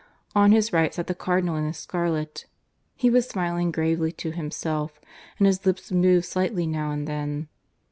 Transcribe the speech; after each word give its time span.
On 0.35 0.51
his 0.51 0.73
right 0.73 0.91
sat 0.91 1.05
the 1.05 1.13
Cardinal 1.13 1.55
in 1.57 1.65
his 1.67 1.77
scarlet. 1.77 2.47
He 2.95 3.11
was 3.11 3.27
smiling 3.29 3.69
gravely 3.69 4.11
to 4.13 4.31
himself, 4.31 4.99
and 5.37 5.45
his 5.45 5.63
lips 5.63 5.91
moved 5.91 6.25
slightly 6.25 6.65
now 6.65 6.89
and 6.89 7.07
then. 7.07 7.49